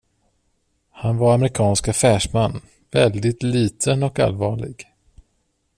[0.89, 2.61] Han var amerikansk affärsman
[2.91, 4.85] väldigt liten och allvarlig.